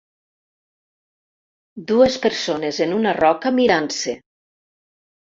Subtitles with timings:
[1.91, 4.15] Dues persones en una roca mirant-se.